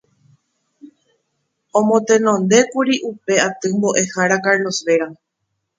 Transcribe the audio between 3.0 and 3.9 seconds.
upe aty